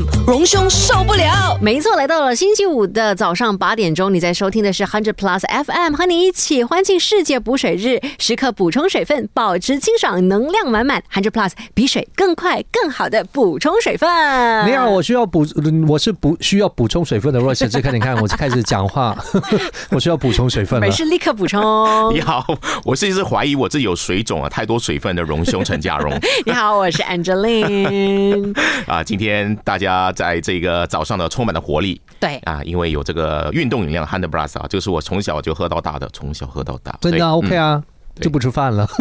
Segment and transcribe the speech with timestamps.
[0.00, 1.58] FM，荣兄受不了。
[1.60, 11.02] 没错，来到了星期五的早上八点钟，你在收听的是 Hundred Plus FM，和你一起欢庆世界补水日，时刻补充水分，保持清爽，能量满满。
[11.12, 14.08] Hundred Plus 比水更快、更好的补充水分。
[14.66, 15.44] 你好，我需要补，
[15.88, 17.40] 我是补需要补充水分的。
[17.40, 19.16] 若沈志看，你看，我开始讲话，
[19.90, 20.86] 我需要补充水分了。
[20.86, 21.60] 没事，立刻补充。
[22.14, 22.46] 你好，
[22.84, 26.12] 我是一直怀疑我自己有水肿啊，太多水分的荣兄陈家荣。
[26.46, 28.54] 你好，我是 Angeline。
[28.86, 32.00] 啊，今天大家在这个早上呢充满了活力。
[32.18, 36.98] 对啊，因为有这个运动饮料 Hundred Plus 啊，这个是我从小就喝到大的，从小喝到大。
[37.00, 37.82] 真的 OK 啊，
[38.20, 38.88] 就不吃饭了。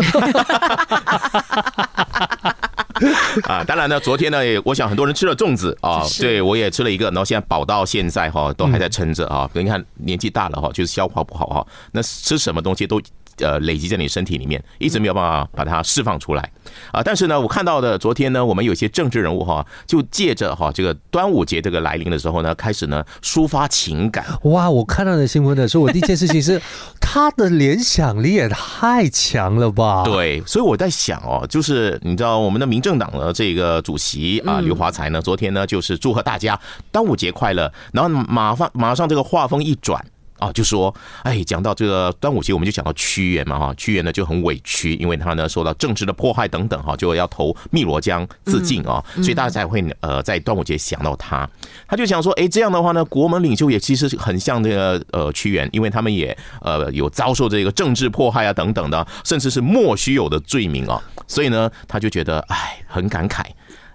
[3.43, 9.49] 啊，当然呢，昨天呢，我想很多人吃了粽子啊，对我也吃了一个，然后现在饱到现在哈，都还在撑着啊。
[9.53, 13.01] 你看年纪大了哈，就是消化不好哈，那吃什么东西都。
[13.39, 16.51] 呃，累积在你身体里面，一直没有办法把它释放出来
[16.91, 17.01] 啊！
[17.03, 24.25] 但是呢，我看到的昨天呢，我们有些政治人物哈，就借着哈这个端午节这个来临的时候呢，开始呢抒发情感。
[24.43, 24.69] 哇！
[24.69, 26.61] 我看到的新闻的时候，我第一件事情是
[26.99, 30.03] 他的联想力也太强了吧？
[30.03, 36.59] 对，所以我在想哦，就是你知道我们的民政党的这个主席啊刘华才呢，昨天呢就是祝贺大家
[36.91, 40.03] 端午节快乐，然后马上马上这个话锋一转。
[40.39, 51.47] 啊，就说，哎，讲到这个端午节，我们就讲到屈原嘛，哈，屈原呢就很委屈，因为他呢受到政治的迫害等等，哈，就要投汨罗江自尽啊，所以大家才会呃在端午节想到他。
[51.87, 63.43] 他就想说，哎，这样的话呢，国门领袖也其实很像这个呃屈原，因为他们也呃有遭受这个政治迫害啊等等的，甚至是莫须有的罪名啊，所以呢，他就觉得哎很感慨。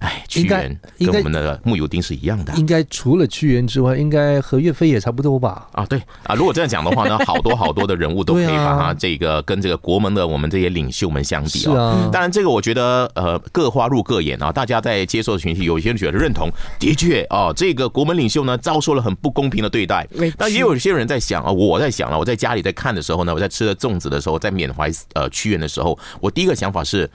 [0.05, 2.53] 哎，屈原跟我们的木有丁是一样的。
[2.57, 5.67] 应该除了屈原之外，应该和岳飞也差不多吧？
[5.73, 12.11] 啊，对啊，如果这样讲的话呢，好多好多的人物都可以把他这个跟这个国门的我们这些领袖们相比啊。
[12.13, 14.53] 当然，这个我觉得呃，各花入各眼啊。
[14.53, 20.07] 大家在接受的群体，有些人觉得认同，的确啊，这个国门领袖呢遭受了很不公平的对待。
[20.37, 27.09] 但也有些人在想啊，我在想了，我在家里在看的时候呢，我在吃了粽子的时候，在缅怀呃屈原的时候，我第一个想法是。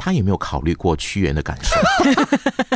[0.00, 1.76] 他有没有考虑过屈原的感受？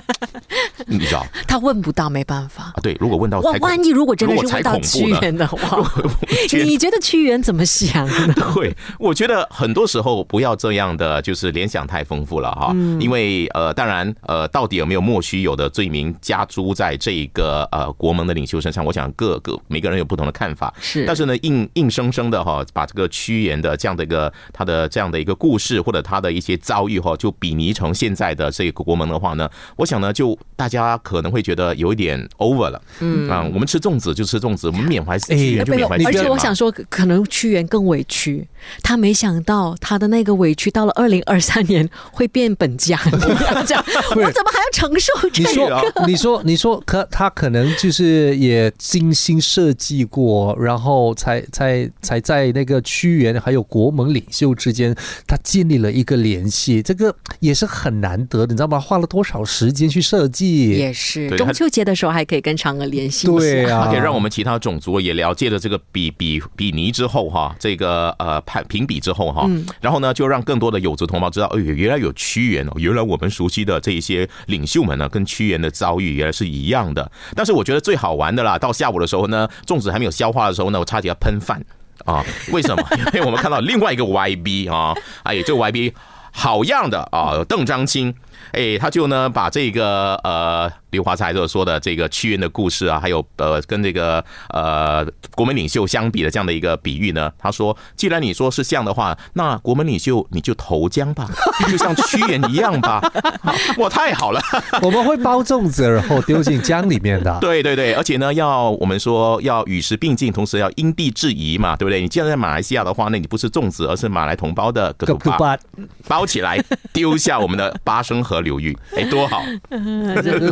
[0.99, 1.27] 你知道？
[1.47, 2.75] 他问不到，没办法啊。
[2.83, 5.78] 对，如果问到，万万一如果真的是问到屈原的话，
[6.65, 8.34] 你觉得屈原怎么想呢？
[8.55, 12.75] 对，我觉得很多时候不要这样的，就是联想太丰富了哈。
[13.00, 18.84] 因为呃，当然呃，到底有没有莫须有的罪名加诸在这个呃国盟的领袖身上？
[18.84, 20.73] 我想各个每个人有不同的看法。
[20.81, 27.15] 是，但是呢，硬硬生生的哈，把这个屈原的这样的一个他的这样的一个故事，或者他的一些遭遇哈。
[27.17, 32.81] 就比拟成现在的这个国盟的话呢，我想呢，就大家可能会觉得有一点 over 了。
[33.01, 36.09] 嗯啊，我们吃粽子就吃粽子，我们缅怀屈原就缅怀屈原。
[36.09, 38.47] 而且我想说，可能屈原更委屈，
[38.83, 43.11] 他没想到他的那个委屈到了二零二三年会变本加厉。
[43.67, 43.85] 这样，
[44.17, 45.51] 我怎么还要承受这个？
[45.51, 54.95] 你说，你说，你说，可他可能就是也精心设计过，然后才才才在那个屈原还有国门领袖之间，
[55.27, 56.83] 他建立了一个联系。
[56.83, 57.15] 这个。
[57.41, 58.81] 也是很难得的，你知道吗？
[58.81, 60.64] 花了多少时间去设计？
[60.71, 69.49] 也是中秋节的时候还可以跟嫦娥联系，对啊，可以让我们其他种族也了解了这个比比比尼之后哈，这个呃判评比之后哈，
[69.81, 77.11] 然后呢就让更多的有族同胞知道，哎，原来有屈原哦，原来我们熟悉的这一些领袖们呢，跟屈原的遭遇原来是一样的。
[77.35, 81.63] 但是我觉得最好玩的啦，到下午的时候呢，粽子还没有消化的时候呢，我差点要喷饭
[82.05, 82.25] 啊！
[82.53, 82.83] 为什么？
[83.15, 85.93] 因为我们看到另外一个 YB 啊，哎，这个 YB。
[86.37, 88.13] 好样的啊，邓章清，
[88.55, 90.73] 哎，他就呢把这个呃。
[90.94, 101.28] 刘华才所说的这个屈原的故事啊，还有呃跟这个呃国门领袖相比的这样的一个比喻呢，他说，既然你说是像的话，那国门领袖你就投江吧，
[101.69, 103.03] 就像屈原一样吧。
[103.78, 104.41] 哇，太好了！
[104.82, 107.37] 我们会包粽子，然后丢进江里面的。
[107.41, 112.00] 对对对，而且呢，要我们说要与时并进，同时要因地制宜嘛，对不对？
[112.00, 115.59] 你既然在马来西亚的话，那你不是粽子，而是马来同胞的个土巴，
[116.06, 116.62] 包起来
[116.93, 119.43] 丢下我们的巴生河流域，哎，多好！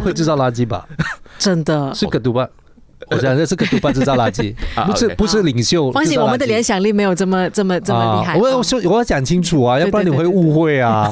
[0.02, 0.31] 会制造。
[0.36, 0.86] 垃圾吧，
[1.38, 2.48] 真的 是个毒吧。
[3.10, 4.54] 我想这是个毒贩制造垃圾，
[4.86, 5.90] 不是不是领袖。
[5.90, 8.38] 放心，我们的联想力没有这么这么这么厉害。
[8.38, 11.10] 我我说我要讲清楚啊，要不然你会误会啊，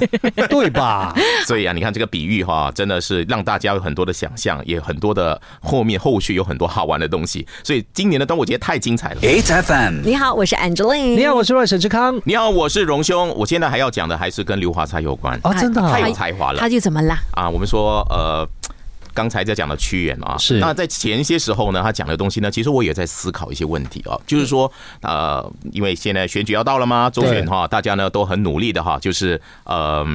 [0.49, 1.13] 对吧？
[1.45, 7.45] 所以啊，你看这个比喻哈，真的是让大家有很多的想象，也很多的后面后续有很多好玩的东西。
[7.65, 9.21] 所以今年的端午节太精彩了。
[9.21, 11.17] HFM，你好，我是 Angeline。
[11.17, 12.19] 你好，我是外沈志康。
[12.25, 13.35] 你好，我是荣兄。
[13.37, 16.61] 我现在还要讲的还是跟刘华才有关啊，真的太有才华了。
[16.61, 17.19] 他就怎么啦？
[17.33, 18.49] 啊，我们说呃。
[19.13, 24.71] 刚才在讲的屈原啊，是那在前些时候呢，他讲的东西呢，其实我也在思考一些问题啊，就是说
[25.03, 27.11] 呃，因为现在选举要到了吗？
[27.11, 30.07] 周选哈，大家呢都很努力的哈，就是呃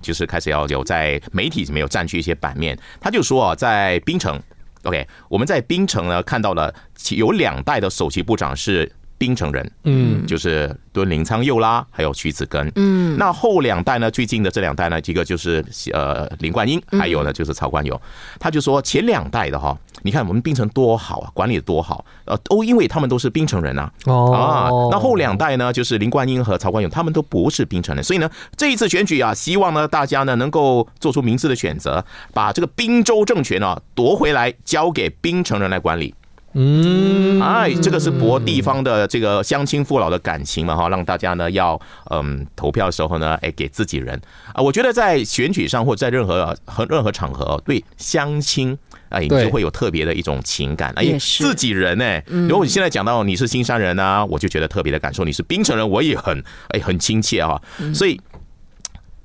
[0.00, 2.78] 就是开始要有在媒体里面有占据一些版面。
[3.00, 4.40] 他就说啊，在槟城
[4.84, 6.72] ，OK，我们在槟城呢看到了
[7.10, 18.00] 有两代的首席部长是槟城人，嗯，就是敦林苍佑啦，还有徐子根，嗯，那后两代呢，最近的这两代呢，一个就是呃林冠英，还有呢就是曹冠友。
[18.38, 24.32] 他就说前两代的哈，你看我们槟城多好啊，管理的多好，呃，都因为他们都是槟城人呐，哦。
[24.32, 36.14] 啊，那后两代呢，就是林冠英和曹冠勇，他们都不是槟城人，所以呢，这一次选举啊，希望呢大家呢能够做出明智的选择，把这个滨州政权啊夺回来，交给槟城人来管理。
[36.54, 41.78] 嗯，哎，这个是博地方的这个乡亲父老的感情嘛，哈，让大家呢要
[42.10, 44.18] 嗯投票的时候呢，哎给自己人
[44.54, 44.62] 啊。
[44.62, 48.76] 我觉得在选举上或者在任何和任何场合，对乡亲
[49.10, 52.20] 哎，你对就会有特别的一种情感，哎自己人呢。
[52.48, 57.60] 如果你现在讲到你是新山人啊，我就觉得特别的感受；你是冰城人，我也很哎很亲切啊。
[57.94, 58.20] 所以。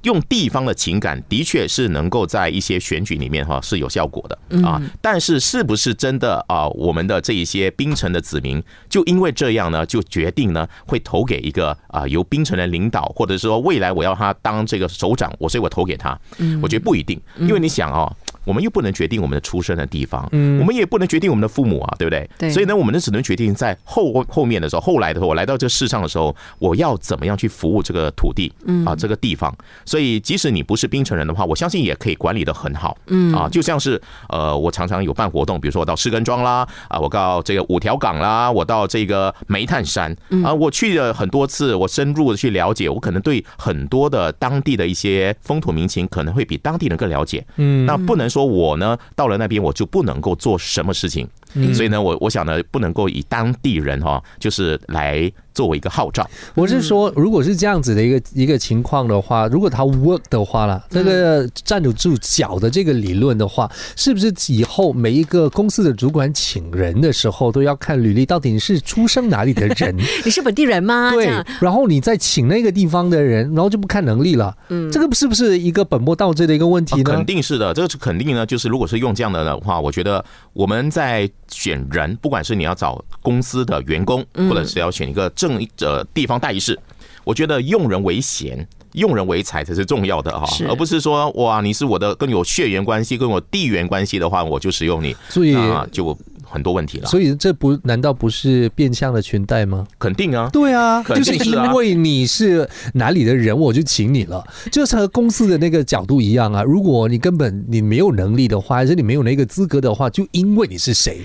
[0.04, 4.82] 用地方的情感，的确是能够在一些选举里面哈是有效果的啊。
[5.02, 6.68] 但是是不是真的啊？
[6.70, 16.18] 我们的这一些槟城的子民，就因为这样呢，就决定呢会投给一个啊由槟城人领导，或者说未来我要他当这个首长，我所以我投给他。
[16.62, 18.16] 我觉得不一定，因为你想哦。
[18.45, 22.30] 我们又不能决定我们的出生的地方，嗯我们也不能决定我们的父母啊，对不对？
[22.38, 29.54] 对所以呢，我们呢只能决定在后后面的时候，后来的时候，我来到这个世上的时候，我要怎么样去服务这个土地嗯啊，这个地方。
[29.86, 32.98] 所以，即使你不是冰城人的话，我相信也可以管理的很好。
[33.07, 47.46] 嗯啊，就像是呃，我常常有办活动，比如说我到士根庄啦，啊，我到这个五条港啦，我到这个煤炭山啊，我去了很多次，我深入的去了解，我可能对很多的当地的一些风土民情，可能会比当地人更了解。
[47.57, 51.30] 嗯，那不能说我呢到了那边我就不能够做什么事情。
[51.74, 56.28] 所以呢，我我想呢，不能够以当地人哈，就是来作为一个号召。
[56.56, 69.96] 我是说，如果是这样子的一个一个情况的话，如果他 work 的话啦，这个站得住脚的这个理论的话，是不是以后每一个公司的主管请人的时候都要看履历，到底你是出生哪里的人？
[70.26, 71.12] 你是本地人吗？
[71.12, 71.28] 对，
[71.60, 74.56] 然后你再请那个地方的人，然后就不看能力了。
[74.70, 77.12] 嗯，这个是不是一个本末倒置的一个问题呢？
[77.12, 78.46] 肯定是的，这个是肯定呢。
[78.46, 80.24] 就是如果是用这样的的话，我觉得
[80.54, 86.78] 我们在选人，不管是你要找公司的员工，或者是要选一个正呃地方代议士，
[87.24, 88.68] 我觉得用人为贤。
[88.94, 96.16] 用人为才才是重要的哈是，而不是说哇，你是我的跟有血缘关系、跟我地缘关系的话，我就使用你，所以那就
[96.54, 97.08] 很多问题了。
[97.10, 99.88] 所以这不难道不是变相的裙带吗？
[99.98, 106.62] 肯定啊，对啊，就是肯定是啊因为你是哪里的人，我就请你了，就是和公司的那个角度一样啊。
[106.62, 111.22] 如果你根本你没有能力的话，还是你没有那个资格的话，就因为你是谁。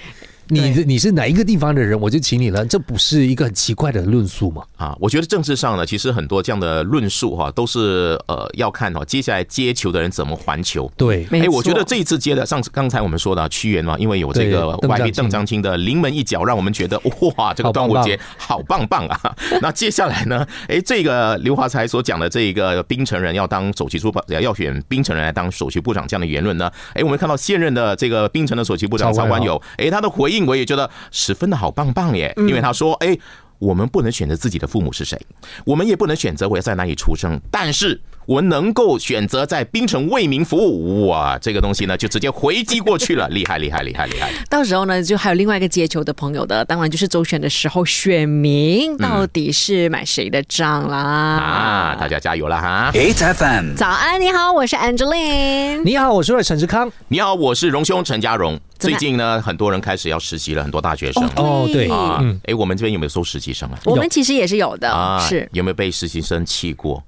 [0.48, 4.62] 你的你是哪一个地方的人，我就请你了，这不是一个很奇怪的论述吗？
[4.76, 10.90] 啊，我觉得政治上呢，其实很多这样的论述哈，都是呃要看哈，接下来接球的人怎么还球。
[10.96, 17.00] 对，没哎，我觉得这一次接的上次刚才我们说的啊屈原嘛，因为有这个对 YB 邓邓章清的临门一脚，让我们觉得
[17.36, 19.36] 哇，这个端午节好棒棒啊！
[19.60, 33.18] 那接下来呢，哎，这个刘华才所讲的这个冰城人要当首席部长，要选冰城人来当首席部长这样的言论呢，哎，我们看到现任的这个冰城的首席部长曹冠友曹冠友，哎，他的回应我也觉得十分的好棒棒耶，因为他说，哎。
[33.60, 35.20] 我们不能选择自己的父母是谁，
[35.64, 41.08] 我们也不能选择我要在哪里出生，但是我们能够选择在槟城为民服务。
[41.08, 44.30] 哇，这个东西呢，就直接回击过去了，厉害厉害厉害厉害！
[44.48, 50.96] 到时候呢，就还有另外一个接球的朋友的，当然就是周选的时候，选民到底是买谁的账啦？
[50.96, 55.82] 啊，大家加油了哈！8FM 早安，你好，我是 Angeline。
[55.82, 56.88] 你好，我是陈志康。
[57.08, 58.56] 你好，我是荣兄陈家荣。
[58.78, 61.28] 最近呢，很多人开始要实习了，很多大学生。
[61.36, 61.90] 哦对。
[61.90, 63.78] 啊嗯，哎，我们这边有没有收实习生啊？
[63.84, 65.48] 我们其实也是有的，啊，是。
[65.52, 67.02] 有没有被实习生气过？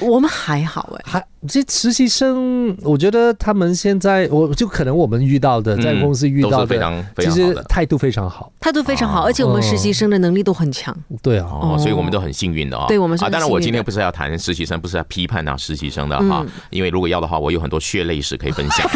[0.00, 8.52] 我们还好哎、还这实习生，我觉得他们现在，我就可能我们遇到的，嗯在公司遇到的，都是非常非其常好的实态度非常好。
[8.60, 10.96] 态度非常好，哦而且我们实习生的能力都很强。
[11.22, 12.86] 对啊，哦，所以我们都很幸运的啊。
[12.88, 18.88] 对我们是啊，当然我今天不是要谈实习生，不是要批判啊实习生的哈，嗯因为如果要的话，我有很多血泪史可以分享。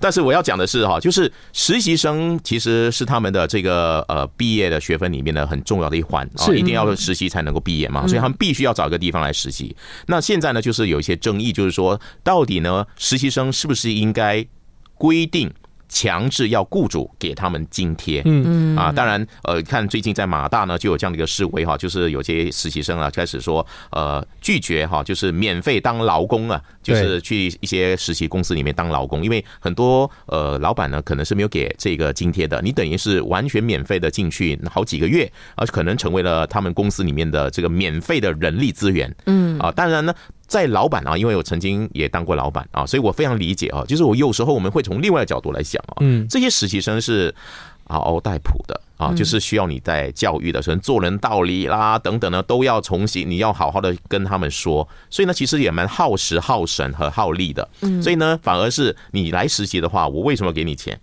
[0.00, 9.76] 但是我要讲的是哈，就是实习生其实是他们的这个呃毕业的学分里面的很重要的一环啊，是一定要实习才能够毕业嘛，所以他们必须要找一个地方来实习。
[10.06, 14.46] 那现在呢，就是有一些争议，就是说到底呢，实习生是不是应该
[14.94, 15.52] 规定？
[15.90, 18.74] 强制要雇主给他们津贴，嗯。
[18.74, 18.76] 嗯。
[18.78, 39.58] 啊，当然，呃，看最近在马大呢就有这样的一个示威哈，就是有些实习生啊开始说，呃，拒绝哈，就是免费当劳工啊，就是去一些实习公司里面当劳工，因为很多呃老板呢可能是没有给这个津贴的，你等于是完全免费的进去好几个月，而可能成为了他们公司里面的这个免费的人力资源，嗯。
[39.58, 40.14] 啊，当然呢。
[40.50, 43.84] 在老板啊，因为我曾经也当过老板啊，所以我非常理解啊。
[43.86, 47.32] 就是我有时候我们会从另外的角度来想啊，嗯这些实习生是
[47.84, 54.86] 嗷嗷待哺的啊，就是需要你在教育的时候做人道理啦等等呢，都要重新你要好好的跟他们说。
[55.08, 57.68] 所以呢，其实也蛮耗时、耗神和耗力的。
[58.02, 61.00] 所以呢，反而是你来实习的话，我为什么给你钱？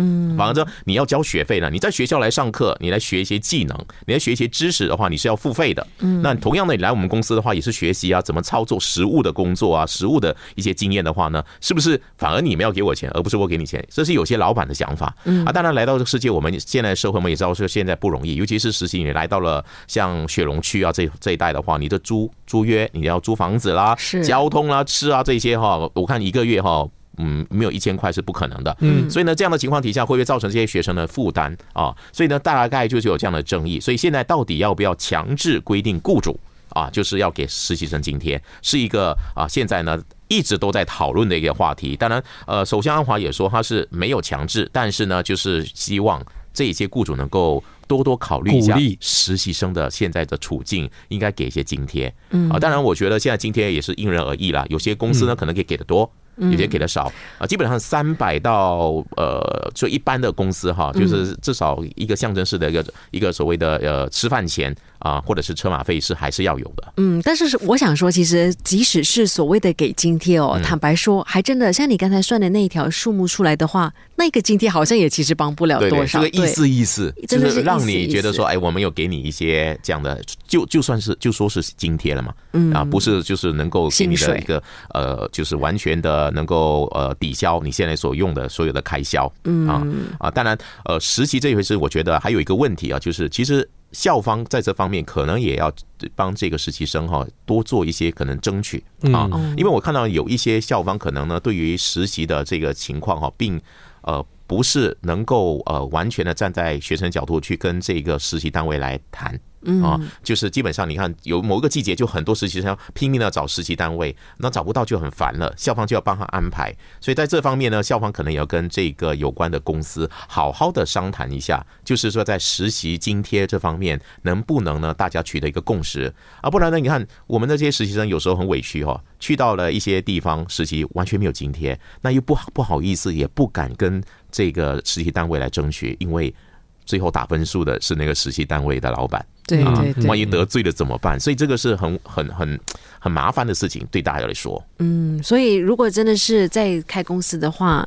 [0.00, 3.76] 嗯，反而说你要交学费呢，你在学校来上课，你来学一些技能，
[4.06, 5.86] 你来学一些知识的话，你是要付费的。
[5.98, 13.84] 嗯，那同样的，你来我们公司的话，也是学习啊，怎么操作实物的工作啊，实物的一些经验的话呢，是不是反而你们要给我钱，而不是我给你钱？
[13.90, 15.14] 这是有些老板的想法。
[15.24, 26.88] 嗯啊，当然来到这个世界，我们现在社会我们也知道说现在不容易，尤其是实习，你来到了像雪龙区啊这这一带的话，你的租租约你要租房子啦，是交通啦、吃啊这些哈，我看一个月哈。
[27.18, 28.76] 嗯，没有一千块是不可能的。
[28.80, 31.94] 嗯，所以呢，这样的情况底下，会不会造成这些学生的负担啊？
[32.12, 33.78] 所以呢，大概就是有这样的争议。
[33.80, 36.38] 所以现在到底要不要强制规定雇主
[36.70, 41.96] 啊，就是要给实习生津贴，是一个啊，现在呢一直都在讨论的一个话题。
[41.96, 46.24] 当然，呃，首相安华也说他是没有强制，但是呢，就是希望
[46.54, 52.12] 这些雇主能够多多考虑一下实习生的现在的处境，应该给一些津贴。
[52.30, 56.08] 嗯啊，当然，我觉得现在津贴也是因人而异啦，有些公司呢可能可以给的多。
[56.40, 66.92] 有些给的少啊，基本上三百到呃，就一般的公司哈，就是至少一个象征式的一个一个所谓的呃吃饭钱啊，或者是车马费是还是要有的。
[66.96, 76.22] 嗯，但是我想说，其实即使是所谓的给津贴哦，坦白说，还真的像你刚才算的那一条数目出来的话，那个津贴好像也其实帮不了对对，多少。
[76.22, 89.82] 这个意思意思，就真的是是让你觉得说，哎，我们有给你一些这样的，就就算是就说是津贴了嘛，嗯啊，不是就是能够给你的一个呃，就是完全的能够呃抵消你现在所用的所有的开销，嗯啊
[90.18, 93.68] 啊，当然呃，实习这一回事，我觉得还有一个问题啊，就是其实。
[93.92, 95.72] 校方在这方面可能也要
[96.14, 98.82] 帮这个实习生哈多做一些可能争取
[99.12, 103.60] 啊，因为我看到有一些校方可能呢对于实习的这个情况哈，并
[104.02, 109.38] 呃不是能够呃完全的站在学生角度去跟这个实习单位来谈。
[109.82, 116.74] 啊，就是基本上你看，有某一个季节就很多实习生拼命的找实习单位，那找不到就很烦了，校方就要帮他安排。
[117.00, 126.48] 所以在这方面呢，校方可能也要跟这个有关的公司好好的商谈一下，就是说在实习津贴这方面能不能呢大家取得一个共识啊？
[126.48, 136.34] 不然呢，你看我们的这些实习生有时候很委屈、哦，去到了一些地方实习完全没有津贴，那又不好不好意思，也不敢跟这个实习单位来争取，因为
[136.84, 139.20] 最后打分数的是那个实习单位的老板。
[139.20, 141.18] 啊对对对，万一得罪了怎么办？
[141.18, 142.60] 所以这个是很很很
[143.00, 144.64] 很麻烦的事情，对大家来说。
[144.78, 147.84] 嗯，所以如果真的是在开公司的话，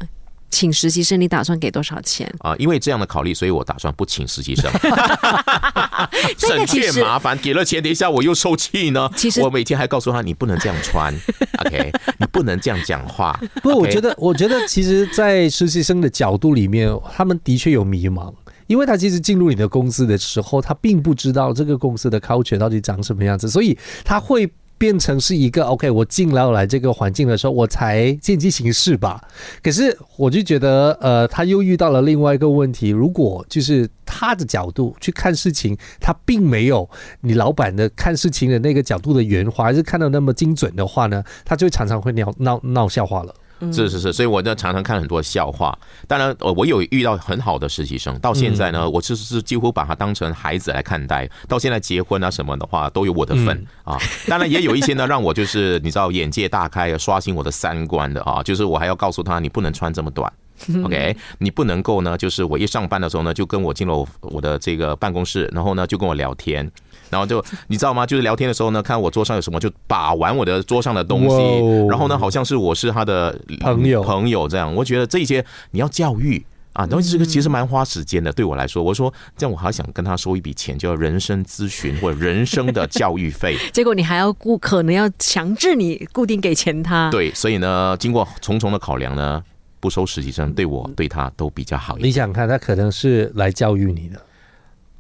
[0.50, 2.30] 请实习生，你打算给多少钱？
[2.40, 4.70] 啊，因为这样的考虑，所以我打算不请实习生，
[6.38, 7.38] 这个省 其实却麻烦。
[7.38, 9.10] 给了钱，等一下我又受气呢。
[9.16, 11.14] 其实我每天还告诉他，你不能这样穿，
[11.66, 13.40] OK，你不能这样讲话。
[13.62, 18.34] 不过我觉得，我觉得其实，在实习生的角度里面，他们的确有迷茫。
[18.68, 29.24] 因为他其实进入你的公司的时候，他并不知道这个公司的 culture 到底长什么样子，所以他会变成是一个 OK，我进来来这个环境的时候，我才见机行事吧。
[29.62, 36.90] 可是我就觉得，呃，他又遇到了另外一个问题，如果就是他的角度去看事情，他并没有
[37.22, 43.34] 你老板的看事情的那个角度的圆滑，还是看到那么精准的话呢，他就常常会闹闹闹笑话了。
[43.72, 45.78] 是是是，所以我呢常常看很多笑话。
[46.08, 51.30] 当然，呃，我有遇到很好的实习生，到现在呢，我其实是几乎把他当成孩子来看待。
[51.48, 53.98] 到现在结婚啊什么的话，都有我的份啊。
[54.28, 58.42] 当然，也有一些呢，让我就是你知道眼界大开，刷新我的三观的啊。
[58.42, 60.32] 就是我还要告诉他，你不能穿这么短。
[60.84, 66.70] OK，你不能够呢，就是我一上班的时候呢，就跟我进了我我的这个办公室，然后呢就跟我聊天，
[67.10, 68.06] 然后就你知道吗？
[68.06, 74.74] 就是聊天的时候呢，看我桌上有什么，就把玩我的桌上的东西哦，然后呢，好像是我是他的朋友朋友这样。
[74.74, 76.46] 我觉得这些你要教育。
[76.74, 83.56] 啊，然后这个其实蛮花时间的，对我来说，我说这样我还想跟他收一笔钱，叫人生咨询或者人生的教育费。
[83.72, 87.12] 结果你还要固，可能要强制你固定给钱他。
[87.12, 89.44] 对，所以呢，经过重重的考量呢，
[89.84, 92.08] 不收实习生对我对他都比较好一点。
[92.08, 94.18] 你想想看，他可能是来教育你的。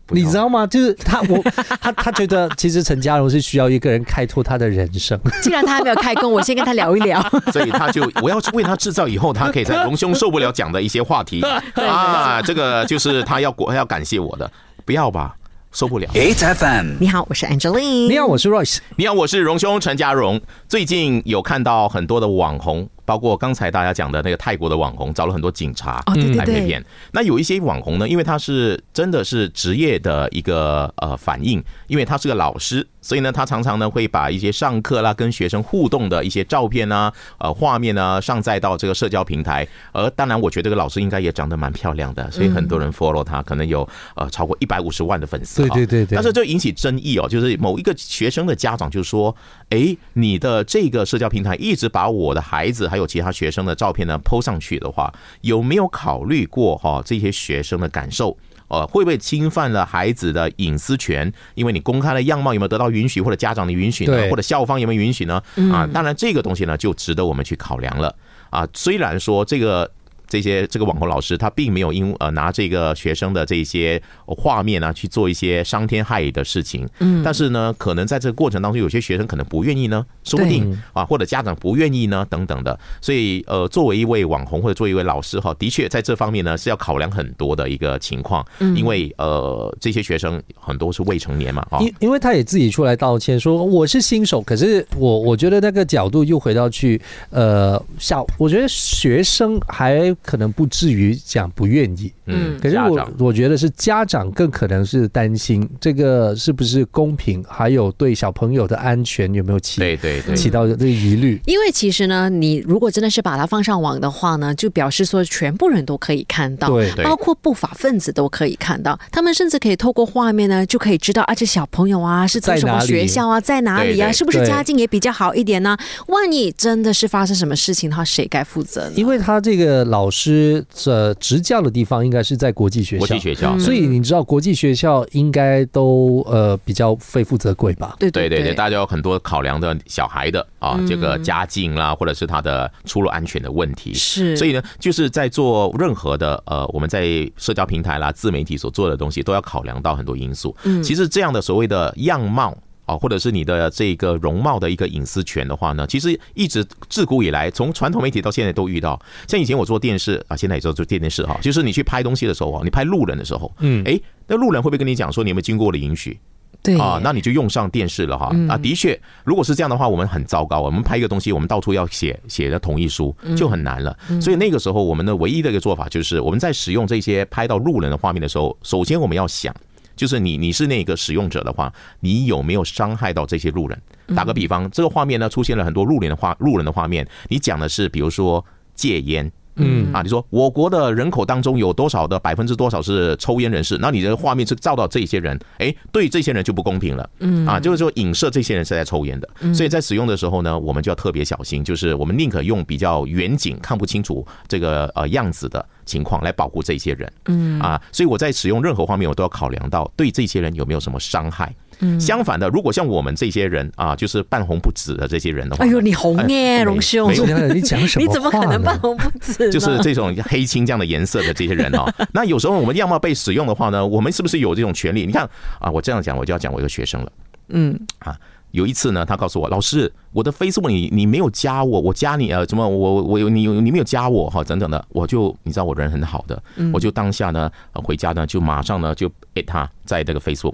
[0.09, 0.67] 你知道吗？
[0.67, 1.41] 就是他，我
[1.79, 5.17] 他他觉得其实陈嘉荣是需要一个人开拓他的人生。
[5.41, 7.21] 既然他还没有开工，我先跟他聊一聊。
[7.53, 11.41] 所以他就我要为他制造以后他可以在隆兄受不了讲的一些话题
[11.79, 14.51] 啊，这个就是他要国要感谢我的，
[14.83, 15.33] 不要吧，
[15.71, 16.07] 受不了。
[16.13, 18.09] ，8 FM，你好，我是 Angeline。
[18.09, 18.79] 你好，我是 Royce。
[18.97, 20.39] 你好，我是荣兄陈家荣。
[20.67, 26.83] 最近有看到很多的网红包括刚才大家讲的那个泰国的网红，找了很多警察来拍对片。
[27.11, 39.67] 那有一些网红呢，因为他是真的是职业的一个呃反应，因为他是个老师，所以呢，他常常呢会把一些上课啦、跟学生互动的一些照片啊、呃画面啊上载到这个社交平台。
[39.91, 45.67] 而当然，我觉得这个老师应该也长得蛮漂亮的，所以很多人 follow 他，可能有呃超过一百五十万的粉丝。
[45.67, 49.35] 对对对但是这引起争议哦，就是某一个学生的家长就说
[49.73, 55.11] ：“诶，你的这个社交平台一直把我的孩子还有其他学生的照片呢 PO 上去的话，
[55.41, 58.37] 有没有考虑过哈这些学生的感受？”
[58.69, 61.31] 呃，会不会侵犯了孩子的隐私权？
[61.53, 64.29] 因为你公开了样貌有没有得到允许，或者家长的允许呢？
[64.29, 65.41] 或者校方有没有允许呢？
[65.71, 68.15] 啊，当然这个东西呢，就值得我们去考量了
[68.49, 68.67] 啊。
[68.73, 69.89] 虽然说这个。
[70.33, 88.43] 这些这个网红老师他并没有因呃拿这个学生的这些画面啊去做一些伤天害理的事情，嗯，但是呢，可能在这个过程当中，有些学生可能不愿意呢，说不定啊，或者家长不愿意呢，等等的，所以呃，作为一位网红或者作为一位老师哈，的确在这方面呢是要考量很多的一个情况，
[88.75, 96.99] 因为呃这些学生很多是未成年嘛，啊，因因为他也自己出来道歉说我是新手，可是我我觉得那个角度又回到去
[97.29, 111.39] 呃小，我觉得学生还可能不至于讲不愿意，嗯，可是我我觉得是家长更可能是担心这个是不是公平，还有对小朋友的安全有没有起对对对，起到这个疑虑。
[111.45, 116.69] 因为其实呢，你如果真的是把它放上网的话呢，就表示说全部人都可以看到，
[117.03, 125.77] 包括不法分子都可以看到，他们甚至可以透过画面呢，就可以知道啊，这小朋友啊是在什么学校啊，在哪里啊，是不是家境也比较好一点呢？
[126.07, 128.93] 万一真的是发生什么事情的话，谁该负责呢？
[128.95, 137.95] 因为他这个老师呃执教的地方应该是在国际学校国际，学校，所以你知道国际学校应该都呃比较非富则贵吧？
[137.99, 143.93] 对对对对对，大家有很多考量的小孩的啊，这个家境啦，或者是他的出入安全的问题。
[143.95, 150.55] 是，所以呢，就是在做任何的呃，我们在社交平台啦、自媒体所做的东西，都要考量到很多因素。
[150.63, 152.55] 嗯，其实这样的所谓的样貌。
[152.93, 158.99] 啊，或者是你的这个容貌的一个隐私权的话呢，其实一直自古以来，从传统媒体到现在都遇到。
[159.27, 166.19] 像以前我做电视啊，现在也做做电视哈，就是你去拍东西的时候啊，你拍路人的时候，嗯哎，那路人会不会跟你讲说你有没有经过我的允许？
[166.61, 168.27] 对啊，那你就用上电视了哈。
[168.47, 170.61] 啊，的确，如果是这样的话，我们很糟糕。
[170.61, 173.93] 我们拍一个东西，我们到处要写写的同意书，就很难了。
[174.21, 179.53] 所以那个时候，我们的唯一的一个做法就是，我们在使用这些拍到路人的画面的时候，首先我们要想，
[179.95, 183.81] 就是你你是那个使用者的话，你有没有伤害到这些路人？
[184.15, 188.43] 打个比方，这个画面呢出现了很多路人的画路人的画面，你讲的是比如说
[188.75, 189.31] 戒烟。
[189.55, 193.77] 嗯啊，你说我国的人口当中有多少的百分之多少是抽烟人士？
[193.79, 197.09] 那你的画面是照到这些人，哎，对这些人就不公平了。
[197.19, 207.13] 嗯啊，就是说影射这些人是在抽烟的，所以在使用的时候呢，我们就要特别小心，就是我们宁可用比较远景、看不清楚这个呃样子的情况来保护这些人。
[207.25, 211.53] 嗯啊，所以我在使用任何画面，我都要考量到对这些人有没有什么伤害。
[211.99, 218.05] 相反的，如果像我们这些人啊，就是半红不紫的这些人的话，哎呦，你红耶，哎荣兄没，你讲什么？
[218.05, 218.77] 你怎么可能半？
[218.79, 219.49] 红不紫？
[219.51, 225.05] 就是这种黑青这样的颜色的这些人哦， 那有时候我们样貌被使用的话呢，我们是不是有这种权利？
[225.05, 227.11] 你看啊，我这样讲，我就要讲我一个学生了。
[227.49, 228.17] 嗯啊，
[228.51, 236.41] 有一次呢，他告诉我，老师，我的 Facebook 你你没有加我，我加你呃，怎么我我有你你没有加我哈，等等的，我就你知道我人很好的，
[236.73, 240.53] 我就当下呢呃回家呢就马上呢就 at 他在这个 Facebook。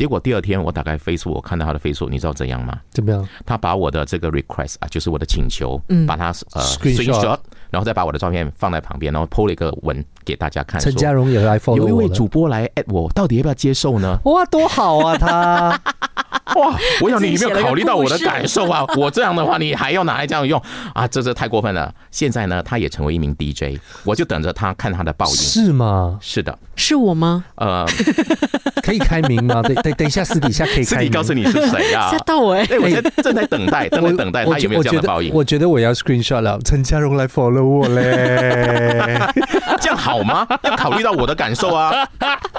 [0.00, 2.74] 结果第二天我打开 Facebook，我看到他的 Facebook，你知道怎样吗？
[2.88, 3.28] 怎么样？
[3.44, 14.18] 他把我的这个 request 啊，就是我的请求，把它呃 Screenshot 然后再把我的照片放在旁边，然后 PO 了一个文给大家看，陈说嘉荣也来 follow 有一位主播来 at 我，到底要不要接受呢？
[14.24, 15.18] 哇，多好啊！
[15.18, 15.78] 他
[16.56, 16.76] 哇！
[17.00, 18.84] 我想你有没有考虑到我的感受啊？
[18.96, 20.60] 我这样的话，你还要拿来这样用
[20.94, 21.06] 啊？
[21.08, 21.92] 这这太过分了！
[22.10, 25.32] 现在呢，他也成为一名 DJ，我就等着他看他的报应。
[25.34, 26.18] 是吗？
[26.20, 27.44] 是的，是我吗？
[27.56, 27.86] 呃，
[28.82, 29.62] 可以开明吗？
[29.62, 31.10] 等等等一下，私底下可以自开名。
[31.10, 32.18] 己告诉你是谁啊 吓？
[32.20, 32.66] 到我哎！
[32.70, 35.32] 哎，我现在正在等待，正在等待他有没有这样的报应。
[35.32, 39.18] 我觉得我要 screenshot 了，陈嘉荣来 follow 我嘞。
[39.80, 40.46] 这样好吗？
[40.62, 41.92] 要考虑到我的感受啊！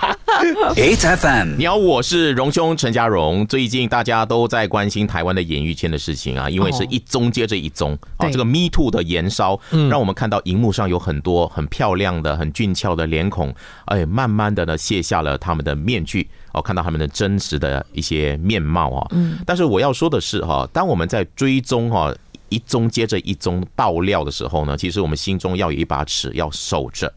[0.01, 3.45] 8FM 你好，我是荣兄陈家荣。
[3.45, 9.59] 最近大家都在关心台湾的演艺圈的事情啊，因为是一宗接着一宗啊，对这个 Me Too 的延烧，
[9.91, 13.53] 让我们看到荧幕上有很多很漂亮的、很俊俏的脸孔，
[13.85, 16.27] 哎，慢慢的呢卸下了他们的面具。
[16.53, 22.11] 哦，看到他们的真实的一些面貌啊，嗯，但是我要说的是哈，当我们在追踪哈
[22.49, 27.13] 一宗接着一宗爆料的时候呢，其实我们心中要有一把尺，要守着。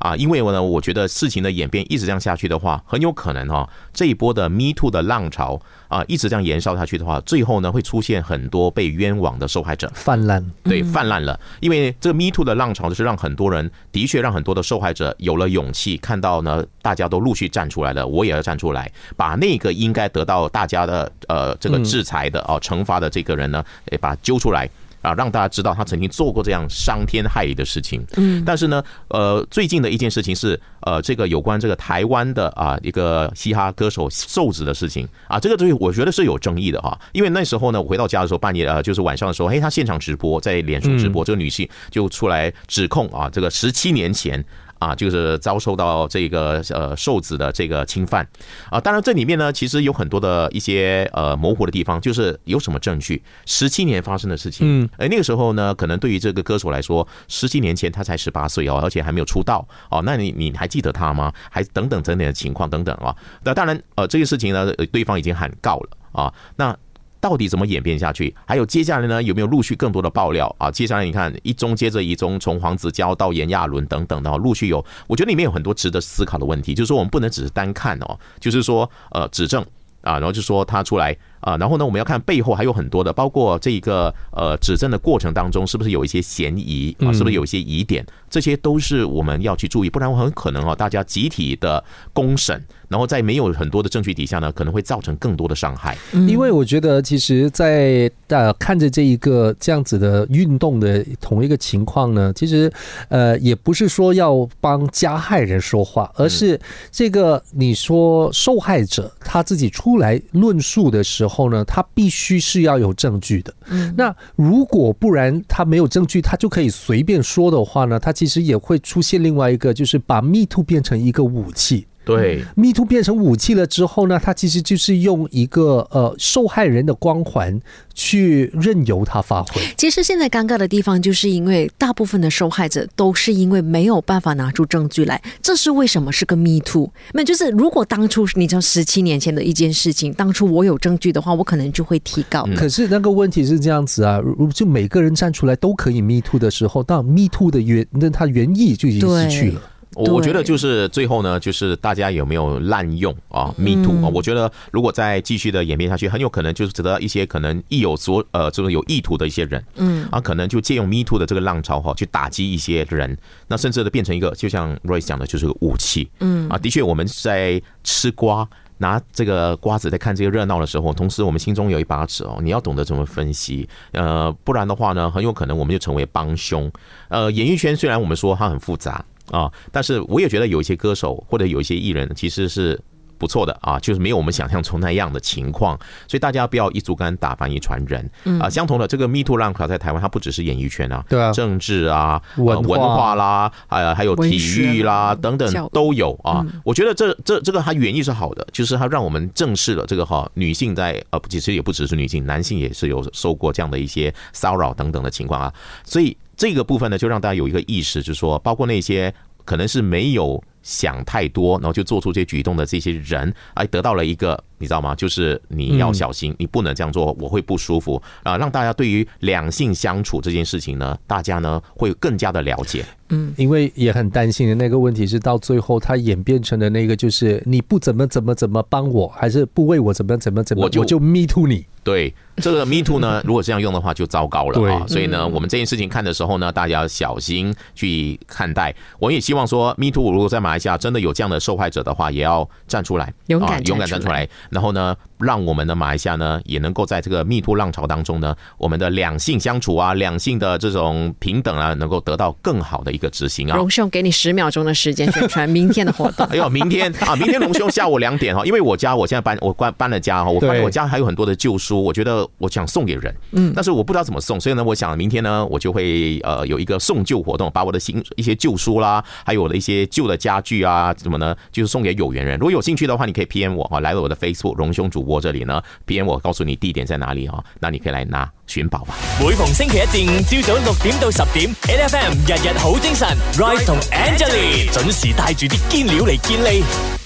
[0.00, 11.38] 啊，因为呢，我觉得事情的演变一直这样下去的话，很有可能哈，这一波的 Me Too 的浪潮啊，一直这样延烧下去的话，最后呢会出现很多被冤枉的受害者泛滥，对，泛滥了。
[11.60, 24.66] 因为这个 Me Too 的浪潮就是让很多人的确让很多的受害者有了勇气，看到呢大家都陆续站出来了，我也要站出来，把那个应该得到大家的呃这个制裁的哦惩罚的这个人呢，诶把他揪出来。
[25.02, 28.04] 啊，让大家知道他曾经做过这样伤天害理的事情。
[28.16, 36.98] 嗯，但是呢，呃，最近的一件事情是，呃，这个有关这个台湾的啊一个嘻哈歌手瘦子的事情啊，这个东西我觉得是有争议的哈。
[37.12, 44.44] 因为那时候呢，我回到家的时候，半夜呃，就是晚上的时候，嘿，他现场直播在脸书直播，这个女性就出来指控啊，这个十七年前。
[44.80, 48.26] 啊，就是遭受到这个呃受子的这个侵犯
[48.70, 53.22] 啊，当然这里面呢，其实有很多的一些呃模糊的地方，就是有什么证据？
[53.46, 61.32] 十七年发生的事情，嗯，哎，那个时候呢，可能对于这个歌手来说，十七年前他才十八岁哦，而且还没有出道哦，那你你还记得他吗？
[61.50, 63.14] 还等等等等的情况等等啊，
[63.44, 66.76] 那当然呃这个事情呢，对方已经喊告了啊，那。
[67.20, 68.34] 到底怎么演变下去？
[68.46, 69.22] 还有接下来呢？
[69.22, 70.70] 有没有陆续更多的爆料啊？
[70.70, 76.74] 接下来你看一宗接着一宗，从黄子佼到炎亚纶等等的，陆续有，我觉得里面有很多值得思考的问题。
[76.74, 79.62] 就是说，我们不能只是单看哦，就是说，呃，指证
[80.02, 81.16] 啊，然后就说他出来。
[81.40, 87.12] 啊，然后呢，我们要看背后还有很多的，包括这个呃指证的过程当中，是不是有一些嫌疑啊？
[87.12, 88.04] 是不是有一些疑点？
[88.28, 95.96] 这些都是我们要去注意，不然很可能啊，大家集体的公审，然后在没有很多的证据底下呢，可能会造成更多的伤害。
[96.28, 102.72] 因为我觉得，其实，在呃看着这一个这样子的运动的同一个情况呢，其实
[103.08, 106.60] 呃也不是说要帮加害人说话，而是
[106.92, 111.29] 这个你说受害者他自己出来论述的时候。
[111.30, 113.54] 后呢，他必须是要有证据的。
[113.68, 121.86] 嗯，那如果不然他没有证据，他就可以随便说的话呢，他其实也会出现另外一个，就是把 Me Too 变成一个武器。
[122.04, 127.60] 对，Me Too 变成武器了之后呢，他其实就是用一个呃受害人的光环
[127.94, 129.60] 去任由他发挥。
[129.76, 136.90] 其实现在尴尬的地方，就是因为大部分的受害者都是因为没有办法拿出证据来，这是为什么是个 Me Too？
[137.12, 142.48] 那就是如果当初你知道十七年前的一件事情，当初我有证据的话，我可能就会提告。
[142.56, 144.20] 可是那个问题是这样子啊，
[144.54, 149.60] 就每个人站出来都可以 Me Too 的时候，到 Me Too 的原那它原意就已经失去了。
[149.96, 154.08] 我我觉得就是最后呢，就是大家有没有滥用啊？Me too 啊！
[154.14, 168.48] 我觉得如果再继续的演变下去，很有可能就是得到一些可能意有所呃，这种有意图的一些人，嗯啊，可能就借用 Me too 的这个浪潮哈，去打击一些人，那甚至的变成一个，就像 Royce 讲的，就是个武器，嗯啊，的确我们在吃瓜，
[168.78, 176.70] 拿这个瓜子在看这个热闹的时候，同时我们心中有一把尺哦，你要懂得怎么分析，呃，不然的话呢，很有可能我们就成为帮凶。
[177.08, 179.04] 呃，演艺圈虽然我们说它很复杂。
[179.30, 182.78] 啊，但是我也觉得有一些歌手或者有一些艺人其实是
[183.20, 185.78] 不错的啊，就是没有我们想象中那样的情况，
[186.08, 188.10] 所以大家不要一竹竿打翻一船人。
[188.40, 196.44] 啊，相同的这个 Me Too 浪潮在台湾，它不只是演艺圈啊，对啊，政治啊、文化啦，呃，还有体育啦等等都有啊。
[196.64, 205.52] 我觉得这这这个它原意是好的，就是它让我们正视了这个哈女性在呃，其实也不只是女性，男性也是有受过这样的一些骚扰等等的情况啊，
[205.84, 206.16] 所以。
[206.40, 209.12] 这个部分呢，就让大家有一个意识，就是说，包括那些
[209.44, 214.94] 可能是没有想太多，然后就做出这些举动的这些人，哎，得到了一个，你知道吗？
[214.94, 218.36] 就是你要小心，你不能这样做，我会不舒服啊。
[218.36, 222.84] 让大家对于两性相处这件事情呢，大家呢会更加的了解。
[223.08, 231.64] 嗯，因为也很担心的那个问题是，到最后它演变成的那个，就是你不怎么怎么怎么帮我，还是不为我怎么怎么怎么，我就 me too 你。
[231.82, 234.84] 对这个 Me Too 呢， 如果这样用的话，就糟糕了啊！
[234.86, 238.74] 所以呢，我们这件事情看的时候呢，大家要小心去看待。
[238.98, 244.28] 我也希望说，Me Too 如果在马来西亚真的有这样的受害者的话，也要站出来，勇敢勇敢站出来。
[244.50, 253.56] 然后呢，让我们的马来西亚呢，也能够在这个密兔浪潮当中呢，我们的两性相处啊，两性的这种平等啊，能够得到更好的一个执行啊。
[253.56, 256.26] 龙兄，给你十秒钟的时间宣传明天的活动。
[256.32, 262.10] 哎呦，明天啊，明天龙兄下午两点哈，因为我家我现在搬，我搬搬了家哈，我发现我家还有很多的旧书，我觉得。
[262.38, 272.38] 我想送给人，嗯，但是我不知道怎么送，所以呢，我想明天呢，我就会呃有一个送旧活动，把我的新一些旧书啦，还有我的一些旧的家具啊，怎么呢，就是送给有缘人。
[272.38, 278.94] 如果有兴趣的话，你可以 P M 我哈，来我的 Facebook 住隆胸主播这里呢，P M 我告诉你地点在哪里啊，那你可以来拿寻宝吧。
[279.20, 286.99] 每逢星期一至五朝早六点到十点，N F M 日日好精神，Rise 同 Angelie 准时带住啲坚料嚟见你。